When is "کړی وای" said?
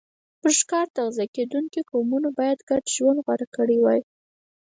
3.55-4.01